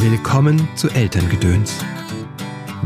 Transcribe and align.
Willkommen 0.00 0.68
zu 0.76 0.88
Elterngedöns, 0.90 1.84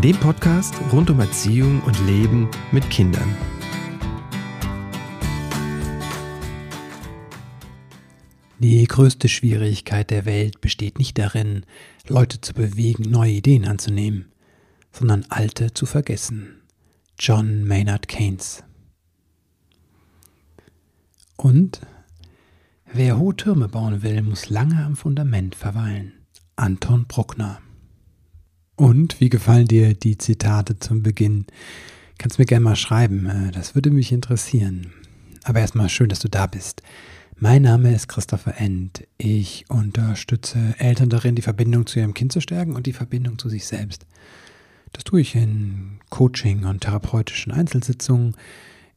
dem 0.02 0.16
Podcast 0.16 0.74
rund 0.94 1.10
um 1.10 1.20
Erziehung 1.20 1.82
und 1.82 2.06
Leben 2.06 2.48
mit 2.72 2.88
Kindern. 2.88 3.36
Die 8.60 8.82
größte 8.86 9.28
Schwierigkeit 9.28 10.10
der 10.10 10.24
Welt 10.24 10.62
besteht 10.62 10.98
nicht 10.98 11.18
darin, 11.18 11.66
Leute 12.08 12.40
zu 12.40 12.54
bewegen, 12.54 13.10
neue 13.10 13.32
Ideen 13.32 13.66
anzunehmen, 13.66 14.32
sondern 14.90 15.26
alte 15.28 15.74
zu 15.74 15.84
vergessen. 15.84 16.62
John 17.18 17.64
Maynard 17.64 18.08
Keynes. 18.08 18.64
Und 21.36 21.82
wer 22.90 23.18
hohe 23.18 23.36
Türme 23.36 23.68
bauen 23.68 24.02
will, 24.02 24.22
muss 24.22 24.48
lange 24.48 24.82
am 24.82 24.96
Fundament 24.96 25.54
verweilen. 25.54 26.21
Anton 26.56 27.06
Bruckner. 27.06 27.60
Und 28.76 29.20
wie 29.20 29.28
gefallen 29.28 29.66
dir 29.66 29.94
die 29.94 30.18
Zitate 30.18 30.78
zum 30.78 31.02
Beginn? 31.02 31.46
Kannst 32.18 32.38
mir 32.38 32.46
gerne 32.46 32.64
mal 32.64 32.76
schreiben, 32.76 33.26
äh, 33.26 33.50
das 33.50 33.74
würde 33.74 33.90
mich 33.90 34.12
interessieren. 34.12 34.92
Aber 35.44 35.60
erstmal 35.60 35.88
schön, 35.88 36.08
dass 36.08 36.20
du 36.20 36.28
da 36.28 36.46
bist. 36.46 36.82
Mein 37.36 37.62
Name 37.62 37.92
ist 37.92 38.08
Christopher 38.08 38.58
End. 38.58 39.06
Ich 39.18 39.64
unterstütze 39.68 40.74
Eltern 40.78 41.08
darin, 41.08 41.34
die 41.34 41.42
Verbindung 41.42 41.86
zu 41.86 41.98
ihrem 41.98 42.14
Kind 42.14 42.32
zu 42.32 42.40
stärken 42.40 42.76
und 42.76 42.86
die 42.86 42.92
Verbindung 42.92 43.38
zu 43.38 43.48
sich 43.48 43.66
selbst. 43.66 44.06
Das 44.92 45.04
tue 45.04 45.22
ich 45.22 45.34
in 45.34 45.98
Coaching 46.10 46.64
und 46.64 46.82
therapeutischen 46.82 47.52
Einzelsitzungen, 47.52 48.36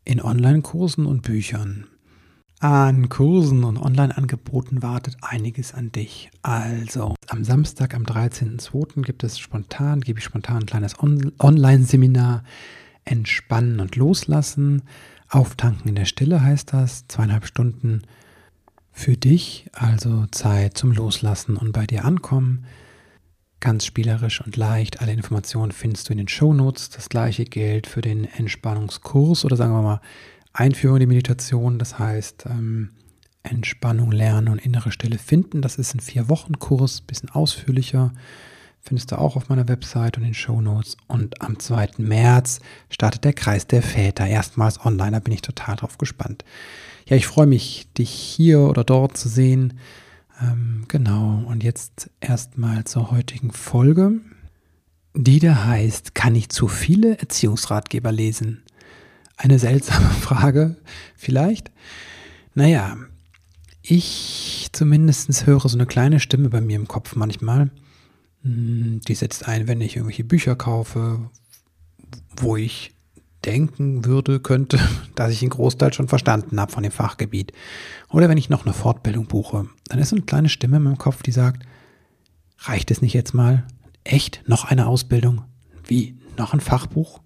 in 0.04 0.22
Online-Kursen 0.22 1.06
und 1.06 1.24
Büchern. 1.24 1.88
An 2.60 3.10
Kursen 3.10 3.64
und 3.66 3.78
Online-Angeboten 3.78 4.82
wartet 4.82 5.18
einiges 5.22 5.74
an 5.74 5.92
dich. 5.92 6.32
Also, 6.42 7.16
am 7.28 7.44
Samstag, 7.44 7.94
am 7.94 8.04
13.02. 8.04 9.02
gibt 9.02 9.24
es 9.24 9.38
spontan, 9.38 10.02
gebe 10.02 10.20
ich 10.20 10.26
spontan 10.26 10.60
ein 10.60 10.66
kleines 10.66 10.98
On 11.00 11.32
Online-Seminar. 11.40 12.44
Entspannen 13.04 13.80
und 13.80 13.96
loslassen. 13.96 14.82
Auftanken 15.30 15.90
in 15.90 15.96
der 15.96 16.06
Stille 16.06 16.42
heißt 16.42 16.74
das. 16.74 17.08
Zweieinhalb 17.08 17.46
Stunden 17.46 18.02
für 18.92 19.16
dich, 19.16 19.70
also 19.74 20.26
Zeit 20.32 20.78
zum 20.78 20.92
Loslassen 20.92 21.58
und 21.58 21.72
bei 21.72 21.86
dir 21.86 22.06
ankommen. 22.06 22.66
Ganz 23.60 23.86
spielerisch 23.86 24.42
und 24.42 24.58
leicht. 24.58 25.02
Alle 25.02 25.12
Informationen 25.12 25.72
findest 25.72 26.08
du 26.08 26.14
in 26.14 26.18
den 26.18 26.28
Show 26.28 26.54
Notes. 26.54 26.90
Das 26.90 27.10
gleiche 27.10 27.46
gilt 27.46 27.88
für 27.88 28.02
den 28.02 28.26
Entspannungskurs 28.26 29.46
oder 29.46 29.56
sagen 29.56 29.74
wir 29.74 29.82
mal 29.82 30.02
Einführung 30.56 30.98
in 30.98 31.02
die 31.02 31.08
Meditation. 31.08 31.80
Das 31.80 32.00
heißt 32.00 32.46
ähm, 32.48 32.90
Entspannung 33.44 34.12
lernen 34.12 34.50
und 34.50 34.60
innere 34.60 34.92
Stille 34.92 35.18
finden. 35.18 35.62
Das 35.62 35.78
ist 35.78 35.94
ein 35.94 36.00
Vier-Wochen-Kurs, 36.00 37.02
bisschen 37.02 37.30
ausführlicher. 37.30 38.14
Findest 38.82 39.12
du 39.12 39.18
auch 39.18 39.36
auf 39.36 39.50
meiner 39.50 39.68
Website 39.68 40.18
und 40.18 40.24
in 40.24 40.30
den 40.30 40.36
Show 40.36 40.62
Notes. 40.62 40.96
Und 41.08 41.42
am 41.42 41.60
2. 41.60 41.92
März 41.98 42.60
startet 42.90 43.24
der 43.24 43.34
Kreis 43.34 43.68
der 43.68 43.82
Väter. 43.82 44.28
Erstmals 44.28 44.84
online. 44.86 45.12
Da 45.12 45.20
bin 45.20 45.34
ich 45.34 45.42
total 45.42 45.76
drauf 45.76 45.98
gespannt. 45.98 46.46
Ja, 47.08 47.18
ich 47.18 47.28
freue 47.28 47.48
mich, 47.48 47.88
dich 47.98 48.10
hier 48.10 48.62
oder 48.62 48.84
dort 48.84 49.18
zu 49.18 49.30
sehen. 49.30 49.80
Ähm, 50.42 50.86
genau, 50.88 51.44
und 51.48 51.64
jetzt 51.64 52.10
erstmal 52.20 52.84
zur 52.84 53.12
heutigen 53.12 53.52
Folge, 53.52 54.20
die 55.14 55.40
da 55.40 55.66
heißt, 55.66 56.14
kann 56.14 56.36
ich 56.36 56.50
zu 56.50 56.68
viele 56.68 57.18
Erziehungsratgeber 57.18 58.12
lesen? 58.12 58.64
Eine 59.38 59.60
seltsame 59.60 60.10
Frage 60.22 60.78
vielleicht. 61.16 61.72
Naja, 62.54 62.98
ich 63.82 64.70
zumindest 64.72 65.46
höre 65.46 65.68
so 65.68 65.78
eine 65.78 65.86
kleine 65.86 66.20
Stimme 66.20 66.50
bei 66.50 66.62
mir 66.62 66.76
im 66.76 66.88
Kopf 66.88 67.16
manchmal. 67.16 67.70
Hm, 68.42 69.02
die 69.08 69.16
setzt 69.16 69.48
ein, 69.48 69.68
wenn 69.68 69.82
ich 69.82 69.96
irgendwelche 69.96 70.24
Bücher 70.24 70.56
kaufe, 70.56 71.30
wo 72.38 72.56
ich 72.56 72.96
denken 73.46 74.06
würde, 74.06 74.40
könnte, 74.40 74.80
dass 75.16 75.32
ich 75.32 75.42
einen 75.42 75.52
Großteil 75.52 75.94
schon 75.94 76.08
verstanden 76.08 76.60
habe 76.60 76.72
von 76.72 76.84
dem 76.84 76.92
Fachgebiet. 76.92 77.52
Oder 78.10 78.30
wenn 78.30 78.38
ich 78.38 78.50
noch 78.50 78.66
eine 78.66 78.74
Fortbildung 78.74 79.28
buche, 79.28 79.68
dann 79.88 80.00
ist 80.00 80.10
so 80.10 80.16
eine 80.16 80.26
kleine 80.26 80.50
Stimme 80.50 80.78
in 80.78 80.84
meinem 80.84 80.98
Kopf, 80.98 81.22
die 81.24 81.32
sagt, 81.32 81.66
reicht 82.60 82.92
es 82.92 83.02
nicht 83.02 83.14
jetzt 83.14 83.34
mal? 83.34 83.66
Echt? 84.04 84.44
Noch 84.48 84.66
eine 84.66 84.88
Ausbildung? 84.88 85.44
Wie? 85.86 86.18
Noch 86.38 86.54
ein 86.54 86.60
Fachbuch? 86.60 87.20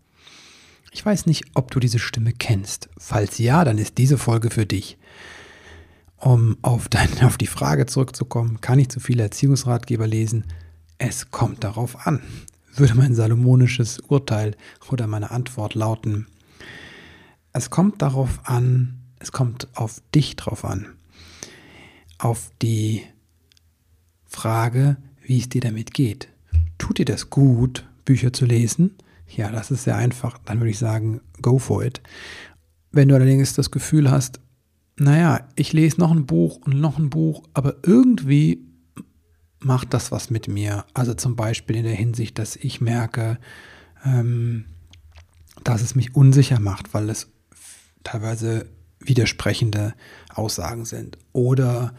Ich 0.91 1.05
weiß 1.05 1.25
nicht, 1.25 1.45
ob 1.53 1.71
du 1.71 1.79
diese 1.79 1.99
Stimme 1.99 2.33
kennst. 2.33 2.89
Falls 2.97 3.37
ja, 3.37 3.63
dann 3.63 3.77
ist 3.77 3.97
diese 3.97 4.17
Folge 4.17 4.49
für 4.49 4.65
dich. 4.65 4.97
Um 6.17 6.57
auf, 6.61 6.89
dein, 6.89 7.09
auf 7.23 7.37
die 7.37 7.47
Frage 7.47 7.85
zurückzukommen, 7.85 8.61
kann 8.61 8.79
ich 8.79 8.89
zu 8.89 8.99
viele 8.99 9.23
Erziehungsratgeber 9.23 10.07
lesen? 10.07 10.45
Es 10.97 11.31
kommt 11.31 11.63
darauf 11.63 12.07
an 12.07 12.21
würde 12.79 12.95
mein 12.95 13.13
salomonisches 13.13 13.99
Urteil 13.99 14.55
oder 14.89 15.07
meine 15.07 15.31
Antwort 15.31 15.75
lauten. 15.75 16.27
Es 17.51 17.69
kommt 17.69 18.01
darauf 18.01 18.39
an, 18.43 18.99
es 19.19 19.31
kommt 19.31 19.67
auf 19.75 20.01
dich 20.15 20.35
drauf 20.35 20.65
an. 20.65 20.87
Auf 22.17 22.51
die 22.61 23.03
Frage, 24.25 24.97
wie 25.21 25.39
es 25.39 25.49
dir 25.49 25.61
damit 25.61 25.93
geht. 25.93 26.29
Tut 26.77 26.99
dir 26.99 27.05
das 27.05 27.29
gut, 27.29 27.85
Bücher 28.05 28.33
zu 28.33 28.45
lesen? 28.45 28.95
Ja, 29.35 29.51
das 29.51 29.71
ist 29.71 29.83
sehr 29.83 29.95
einfach. 29.95 30.37
Dann 30.45 30.59
würde 30.59 30.71
ich 30.71 30.79
sagen, 30.79 31.21
go 31.41 31.59
for 31.59 31.83
it. 31.83 32.01
Wenn 32.91 33.07
du 33.07 33.15
allerdings 33.15 33.53
das 33.53 33.71
Gefühl 33.71 34.09
hast, 34.09 34.39
naja, 34.97 35.47
ich 35.55 35.73
lese 35.73 35.99
noch 35.99 36.11
ein 36.11 36.25
Buch 36.25 36.57
und 36.65 36.79
noch 36.79 36.97
ein 36.97 37.09
Buch, 37.09 37.43
aber 37.53 37.75
irgendwie 37.83 38.65
macht 39.59 39.93
das 39.93 40.11
was 40.11 40.29
mit 40.29 40.47
mir. 40.47 40.85
Also 40.93 41.13
zum 41.13 41.35
Beispiel 41.35 41.77
in 41.77 41.83
der 41.83 41.95
Hinsicht, 41.95 42.39
dass 42.39 42.55
ich 42.55 42.81
merke, 42.81 43.39
ähm, 44.03 44.65
dass 45.63 45.81
es 45.81 45.95
mich 45.95 46.15
unsicher 46.15 46.59
macht, 46.59 46.93
weil 46.93 47.09
es 47.09 47.27
teilweise 48.03 48.67
widersprechende 48.99 49.93
Aussagen 50.33 50.85
sind. 50.85 51.17
Oder 51.33 51.93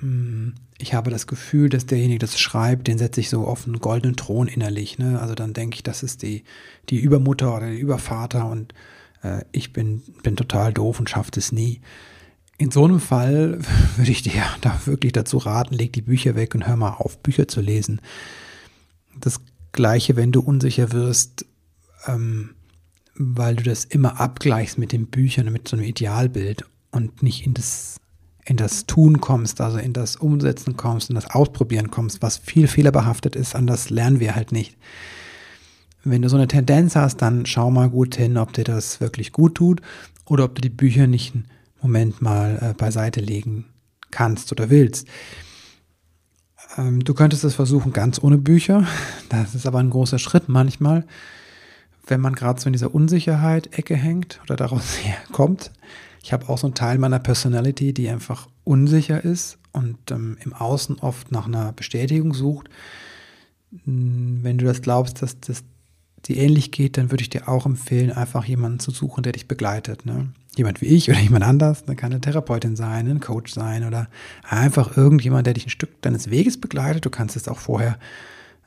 hm, 0.00 0.54
ich 0.78 0.94
habe 0.94 1.10
das 1.10 1.26
Gefühl, 1.26 1.68
dass 1.68 1.86
derjenige, 1.86 2.18
das 2.18 2.38
schreibt, 2.38 2.88
den 2.88 2.98
setze 2.98 3.20
ich 3.20 3.30
so 3.30 3.46
auf 3.46 3.66
einen 3.66 3.78
goldenen 3.78 4.16
Thron 4.16 4.48
innerlich. 4.48 4.98
Ne? 4.98 5.20
Also 5.20 5.34
dann 5.34 5.52
denke 5.52 5.76
ich, 5.76 5.82
das 5.82 6.02
ist 6.02 6.22
die, 6.22 6.44
die 6.90 6.98
Übermutter 6.98 7.56
oder 7.56 7.66
der 7.66 7.78
Übervater 7.78 8.50
und 8.50 8.74
äh, 9.22 9.44
ich 9.52 9.72
bin, 9.72 10.02
bin 10.22 10.36
total 10.36 10.72
doof 10.72 10.98
und 10.98 11.08
schaffe 11.08 11.30
es 11.36 11.52
nie. 11.52 11.80
In 12.58 12.70
so 12.70 12.84
einem 12.84 13.00
Fall 13.00 13.60
würde 13.96 14.10
ich 14.10 14.22
dir 14.22 14.42
da 14.60 14.80
wirklich 14.84 15.12
dazu 15.12 15.38
raten, 15.38 15.74
leg 15.74 15.92
die 15.92 16.02
Bücher 16.02 16.34
weg 16.34 16.54
und 16.54 16.66
hör 16.66 16.76
mal 16.76 16.94
auf, 16.94 17.18
Bücher 17.18 17.46
zu 17.46 17.60
lesen. 17.60 18.00
Das 19.20 19.40
gleiche, 19.72 20.16
wenn 20.16 20.32
du 20.32 20.40
unsicher 20.40 20.92
wirst, 20.92 21.46
ähm, 22.06 22.50
weil 23.16 23.56
du 23.56 23.62
das 23.62 23.84
immer 23.84 24.20
abgleichst 24.20 24.78
mit 24.78 24.92
den 24.92 25.06
Büchern, 25.06 25.52
mit 25.52 25.68
so 25.68 25.76
einem 25.76 25.86
Idealbild 25.86 26.64
und 26.90 27.22
nicht 27.22 27.46
in 27.46 27.54
das, 27.54 28.00
in 28.44 28.56
das 28.56 28.86
Tun 28.86 29.20
kommst, 29.20 29.60
also 29.60 29.78
in 29.78 29.92
das 29.92 30.16
Umsetzen 30.16 30.76
kommst, 30.76 31.08
in 31.08 31.14
das 31.14 31.30
Ausprobieren 31.30 31.90
kommst, 31.90 32.22
was 32.22 32.36
viel 32.36 32.68
fehlerbehaftet 32.68 33.36
ist, 33.36 33.54
an 33.54 33.66
das 33.66 33.90
lernen 33.90 34.20
wir 34.20 34.34
halt 34.34 34.52
nicht. 34.52 34.76
Wenn 36.04 36.20
du 36.20 36.28
so 36.28 36.36
eine 36.36 36.48
Tendenz 36.48 36.96
hast, 36.96 37.22
dann 37.22 37.46
schau 37.46 37.70
mal 37.70 37.88
gut 37.88 38.16
hin, 38.16 38.36
ob 38.36 38.52
dir 38.52 38.64
das 38.64 39.00
wirklich 39.00 39.32
gut 39.32 39.54
tut 39.54 39.80
oder 40.26 40.44
ob 40.44 40.54
du 40.54 40.60
die 40.60 40.68
Bücher 40.68 41.06
nicht 41.06 41.34
Moment 41.80 42.22
mal 42.22 42.58
äh, 42.60 42.74
beiseite 42.74 43.20
legen 43.20 43.66
kannst 44.10 44.52
oder 44.52 44.70
willst. 44.70 45.06
Ähm, 46.76 47.04
du 47.04 47.14
könntest 47.14 47.44
es 47.44 47.54
versuchen 47.54 47.92
ganz 47.92 48.22
ohne 48.22 48.38
Bücher. 48.38 48.86
Das 49.28 49.54
ist 49.54 49.66
aber 49.66 49.80
ein 49.80 49.90
großer 49.90 50.18
Schritt 50.18 50.48
manchmal, 50.48 51.04
wenn 52.06 52.20
man 52.20 52.34
gerade 52.34 52.60
so 52.60 52.66
in 52.66 52.72
dieser 52.72 52.94
Unsicherheit-Ecke 52.94 53.96
hängt 53.96 54.40
oder 54.42 54.56
daraus 54.56 54.98
herkommt. 55.02 55.72
Ich 56.24 56.32
habe 56.32 56.48
auch 56.48 56.56
so 56.56 56.66
einen 56.66 56.74
Teil 56.74 56.96
meiner 56.96 57.18
Personality, 57.18 57.92
die 57.92 58.08
einfach 58.08 58.48
unsicher 58.64 59.22
ist 59.22 59.58
und 59.72 60.10
ähm, 60.10 60.38
im 60.42 60.54
Außen 60.54 61.00
oft 61.00 61.30
nach 61.30 61.46
einer 61.46 61.72
Bestätigung 61.72 62.32
sucht. 62.32 62.70
Hm, 63.84 64.38
wenn 64.40 64.56
du 64.56 64.64
das 64.64 64.80
glaubst, 64.80 65.20
dass 65.20 65.38
das 65.40 65.64
dir 66.24 66.38
ähnlich 66.38 66.72
geht, 66.72 66.96
dann 66.96 67.10
würde 67.10 67.20
ich 67.20 67.28
dir 67.28 67.46
auch 67.46 67.66
empfehlen, 67.66 68.10
einfach 68.10 68.46
jemanden 68.46 68.78
zu 68.78 68.90
suchen, 68.90 69.22
der 69.22 69.32
dich 69.32 69.48
begleitet. 69.48 70.06
Ne? 70.06 70.32
Jemand 70.56 70.80
wie 70.80 70.86
ich 70.86 71.10
oder 71.10 71.20
jemand 71.20 71.44
anders, 71.44 71.84
dann 71.84 71.96
kann 71.96 72.10
eine 72.10 72.22
Therapeutin 72.22 72.74
sein, 72.74 73.06
ein 73.06 73.20
Coach 73.20 73.52
sein 73.52 73.86
oder 73.86 74.08
einfach 74.48 74.96
irgendjemand, 74.96 75.46
der 75.46 75.52
dich 75.52 75.66
ein 75.66 75.70
Stück 75.70 76.00
deines 76.00 76.30
Weges 76.30 76.58
begleitet. 76.58 77.04
Du 77.04 77.10
kannst 77.10 77.36
es 77.36 77.48
auch 77.48 77.58
vorher 77.58 77.98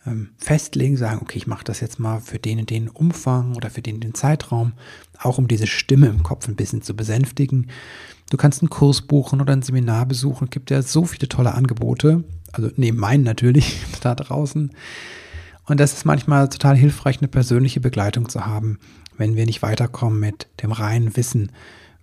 ähm, 0.08 0.30
festlegen, 0.38 0.98
sagen, 0.98 1.20
okay, 1.22 1.38
ich 1.38 1.48
mache 1.48 1.64
das 1.64 1.82
jetzt 1.82 2.00
mal 2.00 2.20
für 2.20 2.40
den 2.40 2.60
und 2.60 2.70
den 2.70 2.90
Umfang 2.90 3.56
oder 3.56 3.70
für 3.70 3.82
den 3.82 4.00
den 4.00 4.14
Zeitraum, 4.14 4.74
auch 5.20 5.38
um 5.38 5.48
diese 5.48 5.68
Stimme 5.68 6.08
im 6.08 6.24
Kopf 6.24 6.48
ein 6.48 6.56
bisschen 6.56 6.82
zu 6.82 6.96
besänftigen. 6.96 7.68
Du 8.30 8.38
kannst 8.38 8.62
einen 8.62 8.70
Kurs 8.70 9.02
buchen 9.02 9.42
oder 9.42 9.54
ein 9.54 9.62
Seminar 9.62 10.06
besuchen. 10.06 10.46
Es 10.46 10.52
gibt 10.52 10.72
ja 10.72 10.82
so 10.82 11.06
viele 11.06 11.30
tolle 11.30 11.54
Angebote, 11.54 12.24
also 12.52 12.70
neben 12.76 12.98
meinen 12.98 13.24
natürlich 13.24 13.80
da 14.02 14.16
draußen. 14.16 14.72
Und 15.66 15.80
das 15.80 15.94
ist 15.94 16.06
manchmal 16.06 16.48
total 16.50 16.78
hilfreich, 16.78 17.20
eine 17.20 17.28
persönliche 17.28 17.82
Begleitung 17.82 18.30
zu 18.30 18.46
haben, 18.46 18.80
wenn 19.18 19.36
wir 19.36 19.46
nicht 19.46 19.62
weiterkommen 19.62 20.20
mit 20.20 20.48
dem 20.62 20.72
reinen 20.72 21.18
Wissen. 21.18 21.52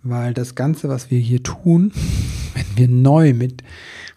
Weil 0.04 0.34
das 0.34 0.54
Ganze, 0.54 0.88
was 0.88 1.10
wir 1.10 1.18
hier 1.18 1.42
tun, 1.42 1.92
wenn 2.54 2.76
wir 2.76 2.88
neu 2.88 3.34
mit 3.34 3.64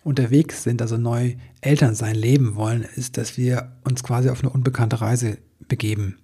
unterwegs 0.03 0.63
sind, 0.63 0.81
also 0.81 0.97
neu 0.97 1.35
Elternsein 1.61 2.15
leben 2.15 2.55
wollen, 2.55 2.85
ist, 2.95 3.17
dass 3.17 3.37
wir 3.37 3.71
uns 3.83 4.03
quasi 4.03 4.29
auf 4.29 4.41
eine 4.41 4.51
unbekannte 4.51 5.01
Reise 5.01 5.37
begeben. 5.67 6.17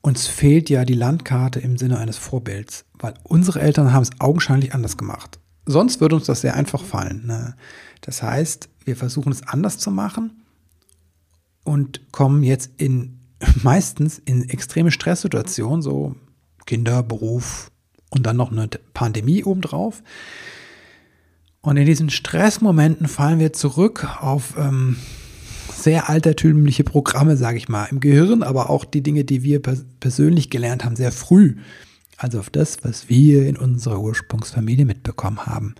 Uns 0.00 0.26
fehlt 0.26 0.68
ja 0.68 0.84
die 0.84 0.94
Landkarte 0.94 1.60
im 1.60 1.78
Sinne 1.78 1.98
eines 1.98 2.18
Vorbilds, 2.18 2.84
weil 2.98 3.14
unsere 3.22 3.60
Eltern 3.60 3.92
haben 3.92 4.02
es 4.02 4.20
augenscheinlich 4.20 4.74
anders 4.74 4.96
gemacht. 4.96 5.38
Sonst 5.64 6.00
würde 6.00 6.16
uns 6.16 6.26
das 6.26 6.40
sehr 6.40 6.54
einfach 6.54 6.82
fallen. 6.82 7.26
Ne? 7.26 7.54
Das 8.00 8.22
heißt, 8.22 8.68
wir 8.84 8.96
versuchen 8.96 9.30
es 9.30 9.46
anders 9.46 9.78
zu 9.78 9.90
machen 9.90 10.42
und 11.64 12.12
kommen 12.12 12.42
jetzt 12.42 12.70
in 12.78 13.20
meistens 13.62 14.18
in 14.18 14.48
extreme 14.48 14.90
Stresssituationen, 14.90 15.82
so 15.82 16.16
Kinder, 16.66 17.02
Beruf 17.02 17.71
und 18.12 18.24
dann 18.24 18.36
noch 18.36 18.52
eine 18.52 18.68
Pandemie 18.94 19.42
obendrauf. 19.42 20.02
Und 21.62 21.76
in 21.76 21.86
diesen 21.86 22.10
Stressmomenten 22.10 23.08
fallen 23.08 23.38
wir 23.38 23.52
zurück 23.52 24.06
auf 24.20 24.54
ähm, 24.58 24.96
sehr 25.72 26.08
altertümliche 26.10 26.84
Programme, 26.84 27.36
sage 27.36 27.56
ich 27.56 27.68
mal, 27.68 27.86
im 27.86 28.00
Gehirn, 28.00 28.42
aber 28.42 28.68
auch 28.68 28.84
die 28.84 29.02
Dinge, 29.02 29.24
die 29.24 29.42
wir 29.42 29.62
pers 29.62 29.84
persönlich 30.00 30.50
gelernt 30.50 30.84
haben, 30.84 30.96
sehr 30.96 31.12
früh. 31.12 31.56
Also 32.18 32.38
auf 32.38 32.50
das, 32.50 32.78
was 32.82 33.08
wir 33.08 33.46
in 33.46 33.56
unserer 33.56 34.00
Ursprungsfamilie 34.00 34.84
mitbekommen 34.84 35.46
haben. 35.46 35.74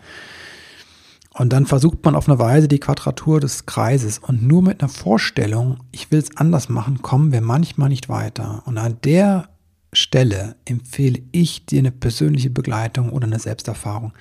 Und 1.35 1.53
dann 1.53 1.67
versucht 1.67 2.05
man 2.05 2.15
auf 2.15 2.29
eine 2.29 2.39
Weise 2.39 2.69
die 2.69 2.81
Quadratur 2.81 3.41
des 3.41 3.67
Kreises. 3.67 4.19
Und 4.19 4.43
nur 4.43 4.63
mit 4.63 4.81
einer 4.81 4.89
Vorstellung, 4.89 5.81
ich 5.91 6.11
will 6.11 6.19
es 6.19 6.37
anders 6.37 6.69
machen, 6.69 7.03
kommen 7.03 7.33
wir 7.33 7.41
manchmal 7.41 7.89
nicht 7.89 8.09
weiter. 8.09 8.63
Und 8.67 8.79
an 8.79 8.99
der 9.05 9.49
Stelle 9.93 10.57
empfehle 10.65 11.23
ich 11.33 11.67
dir 11.67 11.81
eine 11.81 11.93
persönliche 11.93 12.51
Begleitung 12.51 13.11
oder 13.11 13.27
eine 13.27 13.39
Selbsterfahrung. 13.39 14.13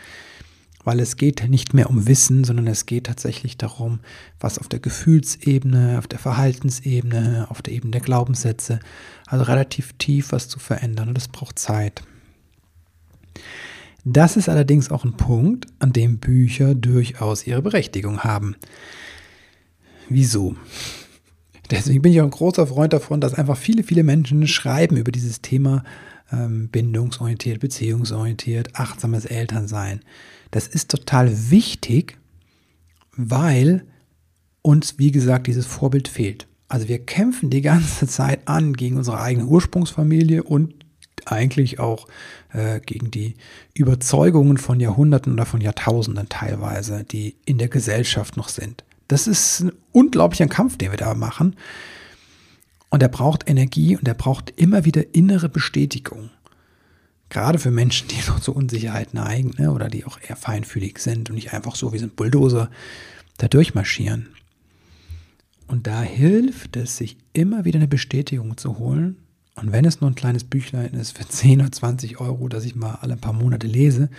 Weil 0.83 0.99
es 0.99 1.15
geht 1.15 1.47
nicht 1.47 1.73
mehr 1.73 1.89
um 1.89 2.07
Wissen, 2.07 2.43
sondern 2.43 2.67
es 2.67 2.87
geht 2.87 3.05
tatsächlich 3.05 3.57
darum, 3.57 3.99
was 4.39 4.57
auf 4.57 4.67
der 4.67 4.79
Gefühlsebene, 4.79 5.99
auf 5.99 6.07
der 6.07 6.17
Verhaltensebene, 6.19 7.45
auf 7.49 7.61
der 7.61 7.73
Ebene 7.73 7.91
der 7.91 8.01
Glaubenssätze, 8.01 8.79
also 9.27 9.43
relativ 9.45 9.93
tief 9.93 10.31
was 10.31 10.49
zu 10.49 10.57
verändern. 10.57 11.09
Und 11.09 11.15
das 11.15 11.27
braucht 11.27 11.59
Zeit. 11.59 12.01
Das 14.03 14.35
ist 14.35 14.49
allerdings 14.49 14.89
auch 14.89 15.05
ein 15.05 15.15
Punkt, 15.15 15.67
an 15.77 15.93
dem 15.93 16.17
Bücher 16.17 16.73
durchaus 16.73 17.45
ihre 17.45 17.61
Berechtigung 17.61 18.23
haben. 18.23 18.55
Wieso? 20.09 20.55
Deswegen 21.71 22.01
bin 22.01 22.11
ich 22.11 22.19
auch 22.19 22.25
ein 22.25 22.31
großer 22.31 22.67
Freund 22.67 22.93
davon, 22.93 23.21
dass 23.21 23.33
einfach 23.33 23.57
viele, 23.57 23.83
viele 23.83 24.03
Menschen 24.03 24.45
schreiben 24.47 24.97
über 24.97 25.11
dieses 25.11 25.41
Thema 25.41 25.83
ähm, 26.31 26.67
bindungsorientiert, 26.67 27.59
beziehungsorientiert, 27.59 28.75
achtsames 28.75 29.25
Elternsein. 29.25 30.01
Das 30.51 30.67
ist 30.67 30.91
total 30.91 31.49
wichtig, 31.49 32.17
weil 33.15 33.85
uns, 34.61 34.99
wie 34.99 35.11
gesagt, 35.11 35.47
dieses 35.47 35.65
Vorbild 35.65 36.07
fehlt. 36.07 36.47
Also 36.67 36.87
wir 36.87 36.99
kämpfen 36.99 37.49
die 37.49 37.61
ganze 37.61 38.07
Zeit 38.07 38.47
an 38.47 38.73
gegen 38.73 38.97
unsere 38.97 39.19
eigene 39.19 39.45
Ursprungsfamilie 39.45 40.43
und 40.43 40.73
eigentlich 41.25 41.79
auch 41.79 42.07
äh, 42.53 42.79
gegen 42.79 43.11
die 43.11 43.35
Überzeugungen 43.73 44.57
von 44.57 44.79
Jahrhunderten 44.79 45.33
oder 45.33 45.45
von 45.45 45.61
Jahrtausenden 45.61 46.29
teilweise, 46.29 47.03
die 47.03 47.35
in 47.45 47.57
der 47.57 47.67
Gesellschaft 47.67 48.37
noch 48.37 48.49
sind. 48.49 48.83
Das 49.11 49.27
ist 49.27 49.59
ein 49.59 49.73
unglaublicher 49.91 50.47
Kampf, 50.47 50.77
den 50.77 50.91
wir 50.91 50.97
da 50.97 51.13
machen. 51.15 51.57
Und 52.89 53.03
er 53.03 53.09
braucht 53.09 53.49
Energie 53.49 53.97
und 53.97 54.07
er 54.07 54.13
braucht 54.13 54.53
immer 54.55 54.85
wieder 54.85 55.13
innere 55.13 55.49
Bestätigung. 55.49 56.29
Gerade 57.27 57.59
für 57.59 57.71
Menschen, 57.71 58.07
die 58.07 58.15
noch 58.27 58.39
zur 58.39 58.55
Unsicherheit 58.55 59.13
neigen 59.13 59.51
ne, 59.57 59.73
oder 59.73 59.89
die 59.89 60.05
auch 60.05 60.17
eher 60.21 60.37
feinfühlig 60.37 60.99
sind 60.99 61.29
und 61.29 61.35
nicht 61.35 61.53
einfach 61.53 61.75
so 61.75 61.91
wie 61.91 61.97
so 61.97 62.05
ein 62.05 62.15
Bulldozer 62.15 62.69
da 63.37 63.49
durchmarschieren. 63.49 64.29
Und 65.67 65.87
da 65.87 66.01
hilft 66.01 66.77
es, 66.77 66.95
sich 66.95 67.17
immer 67.33 67.65
wieder 67.65 67.79
eine 67.79 67.89
Bestätigung 67.89 68.55
zu 68.55 68.77
holen 68.77 69.17
und 69.55 69.73
wenn 69.73 69.83
es 69.83 69.99
nur 69.99 70.09
ein 70.09 70.15
kleines 70.15 70.45
Büchlein 70.45 70.93
ist 70.93 71.17
für 71.17 71.27
10 71.27 71.59
oder 71.59 71.71
20 71.73 72.21
Euro, 72.21 72.47
das 72.47 72.63
ich 72.63 72.75
mal 72.77 72.99
alle 73.01 73.17
paar 73.17 73.33
Monate 73.33 73.67
lese 73.67 74.09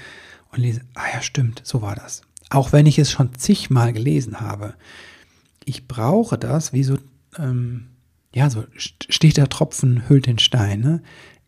und 0.50 0.58
lese, 0.58 0.82
ah 0.92 1.06
ja, 1.14 1.22
stimmt, 1.22 1.62
so 1.64 1.80
war 1.80 1.94
das. 1.94 2.22
Auch 2.52 2.72
wenn 2.72 2.84
ich 2.84 2.98
es 2.98 3.10
schon 3.10 3.34
zigmal 3.34 3.94
gelesen 3.94 4.40
habe. 4.40 4.74
Ich 5.64 5.88
brauche 5.88 6.36
das, 6.36 6.74
wie 6.74 6.84
so, 6.84 6.98
ähm, 7.38 7.86
ja, 8.34 8.50
so 8.50 8.64
steht 8.76 9.38
der 9.38 9.48
Tropfen, 9.48 10.06
hüllt 10.08 10.26
den 10.26 10.38
Stein. 10.38 10.80
Ne? 10.80 11.02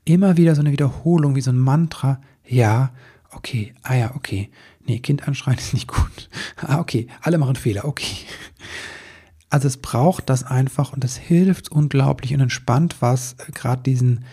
Immer 0.06 0.38
wieder 0.38 0.54
so 0.54 0.62
eine 0.62 0.72
Wiederholung, 0.72 1.36
wie 1.36 1.42
so 1.42 1.50
ein 1.50 1.58
Mantra. 1.58 2.22
Ja, 2.46 2.94
okay, 3.32 3.74
ah 3.82 3.94
ja, 3.94 4.14
okay. 4.14 4.50
Nee, 4.86 5.00
Kind 5.00 5.28
anschreien 5.28 5.58
ist 5.58 5.74
nicht 5.74 5.88
gut. 5.88 6.30
Ah, 6.56 6.78
okay, 6.78 7.08
alle 7.20 7.36
machen 7.36 7.56
Fehler, 7.56 7.84
okay. 7.84 8.16
Also 9.50 9.68
es 9.68 9.76
braucht 9.76 10.30
das 10.30 10.42
einfach 10.42 10.94
und 10.94 11.04
das 11.04 11.18
hilft 11.18 11.70
unglaublich 11.70 12.32
und 12.32 12.40
entspannt 12.40 12.96
was, 13.00 13.34
äh, 13.34 13.52
gerade 13.52 13.82
diesen 13.82 14.24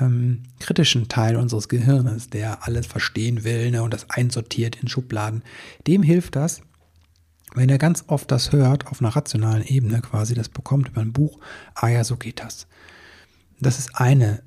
ähm, 0.00 0.42
kritischen 0.60 1.08
Teil 1.08 1.36
unseres 1.36 1.68
Gehirnes, 1.68 2.30
der 2.30 2.66
alles 2.66 2.86
verstehen 2.86 3.44
will 3.44 3.70
ne, 3.70 3.82
und 3.82 3.92
das 3.92 4.10
einsortiert 4.10 4.76
in 4.76 4.88
Schubladen, 4.88 5.42
dem 5.86 6.02
hilft 6.02 6.36
das, 6.36 6.62
wenn 7.54 7.68
er 7.68 7.78
ganz 7.78 8.04
oft 8.08 8.30
das 8.30 8.52
hört, 8.52 8.86
auf 8.86 9.00
einer 9.00 9.14
rationalen 9.14 9.64
Ebene 9.64 10.00
quasi, 10.00 10.34
das 10.34 10.48
bekommt 10.48 10.88
über 10.88 11.00
ein 11.00 11.12
Buch, 11.12 11.38
ah 11.74 11.88
ja, 11.88 12.04
so 12.04 12.16
geht 12.16 12.40
das. 12.40 12.66
Das 13.60 13.78
ist 13.78 13.96
eine, 13.96 14.42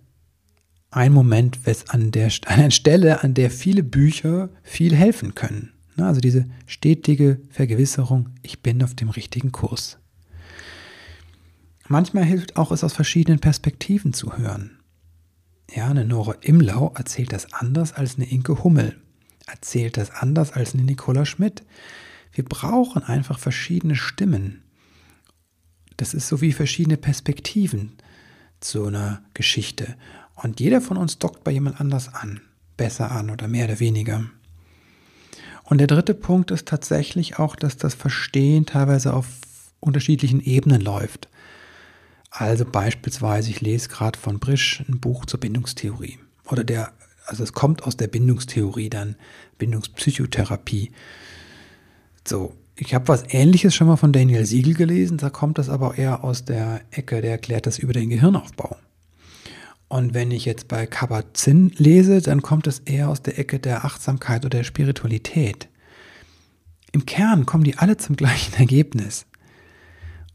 ein 0.92 1.14
Moment 1.14 1.60
an 1.88 2.12
der 2.12 2.26
an 2.46 2.60
einer 2.60 2.72
Stelle, 2.72 3.24
an 3.24 3.34
der 3.34 3.50
viele 3.50 3.84
Bücher 3.84 4.50
viel 4.64 4.96
helfen 4.96 5.36
können. 5.36 5.74
Ne, 5.96 6.06
also 6.06 6.22
diese 6.22 6.46
stetige 6.68 7.42
Vergewisserung, 7.50 8.30
ich 8.44 8.62
bin 8.62 8.84
auf 8.84 8.96
dem 8.96 9.10
richtigen 9.10 9.52
Kurs. 9.52 9.98
Manchmal 11.88 12.24
hilft 12.24 12.56
auch 12.56 12.72
es 12.72 12.84
aus 12.86 12.94
verschiedenen 12.94 13.40
Perspektiven 13.40 14.14
zu 14.14 14.38
hören. 14.38 14.81
Ja, 15.74 15.88
eine 15.88 16.04
Nora 16.04 16.36
Imlau 16.42 16.92
erzählt 16.96 17.32
das 17.32 17.54
anders 17.54 17.94
als 17.94 18.16
eine 18.16 18.30
Inke 18.30 18.64
Hummel, 18.64 19.00
erzählt 19.48 19.96
das 19.96 20.12
anders 20.12 20.52
als 20.52 20.74
eine 20.74 20.84
Nicola 20.84 21.26
Schmidt. 21.26 21.64
Wir 22.34 22.44
brauchen 22.44 23.04
einfach 23.04 23.40
verschiedene 23.40 23.96
Stimmen. 23.96 24.64
Das 25.96 26.14
ist 26.14 26.28
so 26.28 26.42
wie 26.42 26.52
verschiedene 26.52 26.98
Perspektiven 26.98 27.94
zu 28.60 28.86
einer 28.86 29.22
Geschichte. 29.34 29.96
Und 30.36 30.60
jeder 30.60 30.82
von 30.82 30.98
uns 30.98 31.20
dockt 31.20 31.44
bei 31.46 31.52
jemand 31.52 31.80
anders 31.80 32.14
an, 32.14 32.42
besser 32.76 33.12
an 33.12 33.30
oder 33.30 33.48
mehr 33.48 33.66
oder 33.66 33.80
weniger. 33.80 34.26
Und 35.64 35.78
der 35.78 35.88
dritte 35.88 36.14
Punkt 36.14 36.52
ist 36.52 36.68
tatsächlich 36.68 37.40
auch, 37.40 37.56
dass 37.56 37.78
das 37.78 37.94
Verstehen 37.94 38.66
teilweise 38.66 39.14
auf 39.14 39.28
unterschiedlichen 39.80 40.42
Ebenen 40.42 40.82
läuft. 40.82 41.30
Also 42.32 42.64
beispielsweise, 42.66 43.50
ich 43.50 43.60
lese 43.60 43.90
gerade 43.90 44.18
von 44.18 44.40
Brisch 44.40 44.84
ein 44.88 45.00
Buch 45.00 45.26
zur 45.26 45.42
Bindungstheorie. 45.42 46.18
Oder 46.46 46.64
der, 46.64 46.94
also 47.26 47.44
es 47.44 47.52
kommt 47.52 47.84
aus 47.84 47.98
der 47.98 48.08
Bindungstheorie 48.08 48.90
dann, 48.90 49.16
Bindungspsychotherapie. 49.58 50.92
So, 52.26 52.56
ich 52.78 52.96
habe 52.96 53.10
was 53.10 53.26
ähnliches 53.28 53.76
schon 53.76 53.88
mal 53.88 53.98
von 53.98 54.14
Daniel 54.14 54.46
Siegel 54.46 54.74
gelesen, 54.74 55.18
da 55.18 55.30
kommt 55.30 55.58
das 55.58 55.70
aber 55.70 55.98
eher 55.98 56.24
aus 56.24 56.46
der 56.46 56.82
Ecke, 56.92 57.22
der 57.22 57.32
erklärt 57.32 57.68
das 57.68 57.78
über 57.78 57.94
den 57.94 58.10
Gehirnaufbau. 58.10 58.78
Und 59.90 60.14
wenn 60.14 60.32
ich 60.32 60.46
jetzt 60.46 60.70
bei 60.70 60.88
Kabat-Zinn 60.88 61.74
lese, 61.76 62.22
dann 62.22 62.42
kommt 62.42 62.66
es 62.66 62.80
eher 62.80 63.10
aus 63.10 63.22
der 63.22 63.38
Ecke 63.38 63.60
der 63.60 63.84
Achtsamkeit 63.84 64.46
oder 64.46 64.60
der 64.60 64.64
Spiritualität. 64.64 65.68
Im 66.94 67.06
Kern 67.06 67.46
kommen 67.46 67.66
die 67.66 67.78
alle 67.78 67.98
zum 67.98 68.16
gleichen 68.16 68.54
Ergebnis. 68.56 69.26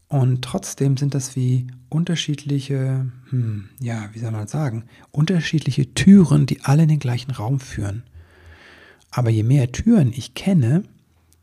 Und 0.09 0.43
trotzdem 0.43 0.97
sind 0.97 1.15
das 1.15 1.35
wie 1.35 1.67
unterschiedliche, 1.89 3.11
hm, 3.31 3.69
ja, 3.81 4.09
wie 4.13 4.21
soll 4.21 4.31
man 4.31 4.47
sagen, 4.47 4.85
unterschiedliche 5.11 5.95
Türen, 5.95 6.47
die 6.47 6.61
alle 6.63 6.85
in 6.85 6.89
den 6.89 7.01
gleichen 7.01 7.33
Raum 7.33 7.59
führen. 7.59 8.05
Aber 9.11 9.31
je 9.31 9.43
mehr 9.43 9.73
Türen 9.73 10.13
ich 10.15 10.35
kenne, 10.35 10.85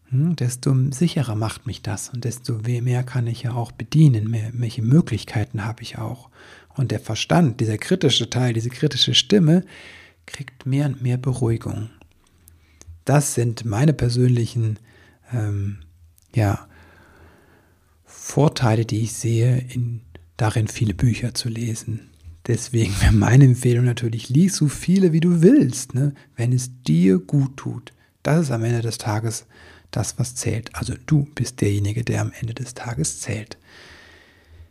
hm, 0.10 0.36
desto 0.38 0.74
sicherer 0.92 1.36
macht 1.36 1.68
mich 1.68 1.82
das 1.82 2.10
und 2.10 2.24
desto 2.24 2.60
mehr 2.60 3.04
kann 3.04 3.28
ich 3.28 3.44
ja 3.44 3.54
auch 3.54 3.74
bedienen, 3.74 4.30
mehr, 4.30 4.52
welche 4.54 4.82
Möglichkeiten 4.82 5.66
habe 5.66 5.82
ich 5.84 5.98
auch. 5.98 6.30
Und 6.76 6.92
der 6.92 7.00
Verstand, 7.00 7.60
dieser 7.60 7.78
kritische 7.78 8.30
Teil, 8.30 8.54
diese 8.54 8.70
kritische 8.70 9.14
Stimme, 9.14 9.66
kriegt 10.26 10.66
mehr 10.66 10.86
und 10.86 11.02
mehr 11.02 11.18
Beruhigung. 11.18 11.90
Das 13.04 13.34
sind 13.34 13.66
meine 13.66 13.94
persönlichen, 13.94 14.80
ähm, 15.34 15.80
ja, 16.34 16.68
Vorteile, 18.26 18.86
die 18.86 19.02
ich 19.02 19.14
sehe, 19.14 19.64
in, 19.74 20.00
darin 20.38 20.70
viele 20.70 20.94
Bücher 20.94 21.36
zu 21.36 21.50
lesen. 21.50 22.10
Deswegen 22.48 23.00
wäre 23.02 23.12
meine 23.12 23.44
Empfehlung 23.44 23.84
natürlich, 23.84 24.30
lies 24.30 24.56
so 24.56 24.70
viele, 24.70 25.12
wie 25.12 25.20
du 25.20 25.42
willst, 25.42 25.94
ne? 25.94 26.14
wenn 26.38 26.54
es 26.54 26.72
dir 26.84 27.20
gut 27.20 27.58
tut. 27.58 27.92
Das 28.24 28.44
ist 28.44 28.52
am 28.52 28.64
Ende 28.64 28.82
des 28.82 28.98
Tages 28.98 29.46
das, 29.92 30.18
was 30.18 30.36
zählt. 30.36 30.74
Also 30.74 30.94
du 31.06 31.28
bist 31.36 31.60
derjenige, 31.60 32.04
der 32.06 32.22
am 32.22 32.32
Ende 32.40 32.54
des 32.54 32.74
Tages 32.74 33.20
zählt. 33.20 33.58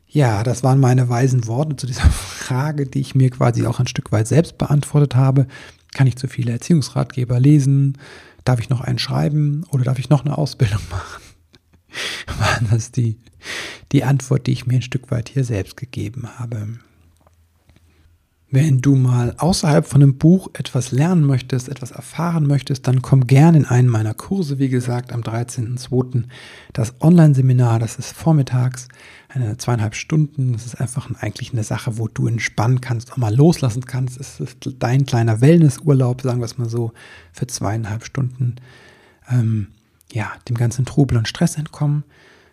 Ja, 0.08 0.42
das 0.42 0.64
waren 0.64 0.80
meine 0.80 1.10
weisen 1.10 1.46
Worte 1.46 1.76
zu 1.76 1.86
dieser 1.86 2.10
Frage, 2.10 2.86
die 2.86 3.00
ich 3.00 3.14
mir 3.14 3.28
quasi 3.28 3.66
auch 3.66 3.78
ein 3.78 3.86
Stück 3.86 4.10
weit 4.12 4.26
selbst 4.28 4.56
beantwortet 4.56 5.14
habe. 5.14 5.46
Kann 5.92 6.06
ich 6.06 6.16
zu 6.16 6.26
viele 6.26 6.52
Erziehungsratgeber 6.52 7.38
lesen? 7.38 7.98
Darf 8.44 8.60
ich 8.60 8.70
noch 8.70 8.80
einen 8.80 8.98
schreiben 8.98 9.64
oder 9.70 9.84
darf 9.84 9.98
ich 9.98 10.08
noch 10.08 10.24
eine 10.24 10.36
Ausbildung 10.38 10.80
machen? 10.90 11.31
War 12.38 12.60
das 12.70 12.92
die, 12.92 13.16
die 13.92 14.04
Antwort, 14.04 14.46
die 14.46 14.52
ich 14.52 14.66
mir 14.66 14.76
ein 14.76 14.82
Stück 14.82 15.10
weit 15.10 15.28
hier 15.28 15.44
selbst 15.44 15.76
gegeben 15.76 16.28
habe. 16.38 16.78
Wenn 18.54 18.82
du 18.82 18.96
mal 18.96 19.34
außerhalb 19.38 19.86
von 19.86 20.02
einem 20.02 20.18
Buch 20.18 20.50
etwas 20.52 20.92
lernen 20.92 21.24
möchtest, 21.24 21.70
etwas 21.70 21.90
erfahren 21.90 22.46
möchtest, 22.46 22.86
dann 22.86 23.00
komm 23.00 23.26
gerne 23.26 23.56
in 23.56 23.64
einen 23.64 23.88
meiner 23.88 24.12
Kurse, 24.12 24.58
wie 24.58 24.68
gesagt, 24.68 25.10
am 25.10 25.22
13.02. 25.22 26.24
Das 26.74 26.92
Online-Seminar, 27.00 27.78
das 27.78 27.96
ist 27.96 28.12
vormittags, 28.12 28.88
eine 29.30 29.56
zweieinhalb 29.56 29.94
Stunden. 29.94 30.52
Das 30.52 30.66
ist 30.66 30.74
einfach 30.74 31.08
eigentlich 31.22 31.54
eine 31.54 31.64
Sache, 31.64 31.96
wo 31.96 32.08
du 32.08 32.26
entspannen 32.26 32.82
kannst, 32.82 33.14
auch 33.14 33.16
mal 33.16 33.34
loslassen 33.34 33.86
kannst. 33.86 34.20
Es 34.20 34.38
ist 34.38 34.68
dein 34.78 35.06
kleiner 35.06 35.40
Wellnessurlaub, 35.40 36.20
sagen 36.20 36.40
wir 36.40 36.44
es 36.44 36.58
mal 36.58 36.68
so, 36.68 36.92
für 37.32 37.46
zweieinhalb 37.46 38.04
Stunden. 38.04 38.56
Ähm, 39.30 39.68
ja, 40.12 40.32
dem 40.48 40.56
ganzen 40.56 40.84
Trubel 40.84 41.18
und 41.18 41.28
Stress 41.28 41.56
entkommen. 41.56 42.04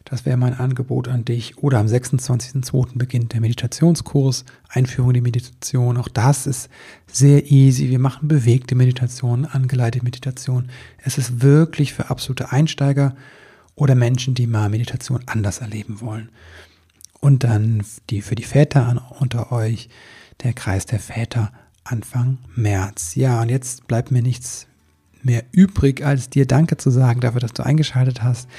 Das 0.06 0.26
wäre 0.26 0.38
mein 0.38 0.56
Angebot 0.56 1.08
an 1.08 1.24
dich. 1.24 1.60
Oder 1.60 1.80
am 1.80 1.86
26.02. 1.86 2.98
beginnt 2.98 3.34
der 3.34 3.42
Meditationskurs, 3.42 4.44
Einführung 4.68 5.12
in 5.12 5.16
die 5.16 5.22
Meditation. 5.22 5.98
Auch 5.98 6.08
das 6.08 6.48
ist 6.48 6.70
sehr 7.06 7.52
easy. 7.52 7.90
Wir 7.90 8.00
machen 8.00 8.28
bewegte 8.28 8.76
Meditation, 8.76 9.46
angeleitete 9.46 10.04
Meditation. 10.04 10.70
Es 11.04 11.18
ist 11.18 11.42
wirklich 11.42 11.94
für 11.94 12.10
absolute 12.10 12.52
Einsteiger 12.52 13.16
oder 13.76 13.94
Menschen, 13.94 14.34
die 14.34 14.48
mal 14.48 14.70
Meditation 14.70 15.22
anders 15.28 15.60
erleben 15.60 16.02
wollen. 16.02 16.30
Und 17.20 17.44
dann 17.44 17.84
die, 18.10 18.22
für 18.22 18.36
die 18.36 18.44
Väter 18.44 19.12
unter 19.20 19.52
euch, 19.52 19.90
der 20.44 20.54
Kreis 20.54 20.86
der 20.86 21.00
Väter 21.00 21.52
Anfang 21.84 22.40
März. 22.56 23.16
Ja, 23.16 23.42
und 23.42 23.50
jetzt 23.50 23.88
bleibt 23.88 24.12
mir 24.12 24.22
nichts 24.22 24.69
mehr 25.24 25.44
übrig, 25.52 26.06
als 26.06 26.30
dir 26.30 26.46
Danke 26.46 26.78
zu 26.78 26.90
sagen 26.90 27.20
dafür, 27.20 27.42
dass 27.42 27.54
du 27.54 27.66
eingeschaltet 27.66 28.24
hast. 28.24 28.50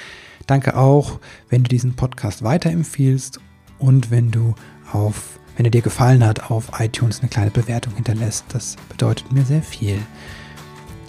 Danke 0.46 0.76
auch, 0.76 1.20
wenn 1.48 1.62
du 1.62 1.68
diesen 1.68 1.94
Podcast 1.94 2.42
weiterempfiehlst 2.42 3.40
und 3.78 4.10
wenn 4.10 4.30
du 4.30 4.54
auf, 4.92 5.38
wenn 5.56 5.64
er 5.64 5.70
dir 5.70 5.82
gefallen 5.82 6.24
hat, 6.24 6.50
auf 6.50 6.80
iTunes 6.80 7.20
eine 7.20 7.28
kleine 7.28 7.50
Bewertung 7.50 7.94
hinterlässt. 7.94 8.44
Das 8.48 8.76
bedeutet 8.88 9.32
mir 9.32 9.44
sehr 9.44 9.62
viel. 9.62 9.98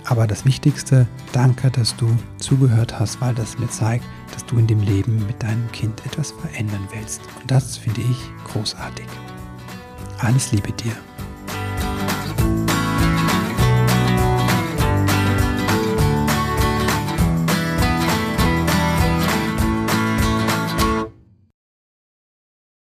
Aber 0.06 0.26
das 0.26 0.46
Wichtigste, 0.46 1.08
danke, 1.32 1.70
dass 1.70 1.96
du 1.96 2.08
zugehört 2.38 3.00
hast, 3.00 3.22
weil 3.22 3.36
das 3.36 3.60
mir 3.60 3.70
zeigt, 3.70 4.04
dass 4.34 4.46
du 4.46 4.58
in 4.58 4.68
dem 4.68 4.82
Leben 4.82 5.26
mit 5.28 5.42
deinem 5.44 5.72
Kind 5.72 6.04
etwas 6.06 6.32
verändern 6.32 6.88
willst. 6.92 7.22
Und 7.40 7.52
das 7.52 7.78
finde 7.78 8.02
ich 8.02 8.18
großartig. 8.52 9.06
Alles 10.20 10.52
Liebe 10.52 10.72
dir. 10.72 10.94